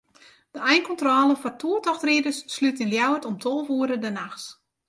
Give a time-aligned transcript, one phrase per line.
[0.55, 4.45] De einkontrôle foar toertochtriders slút yn Ljouwert om tolve oere de nachts.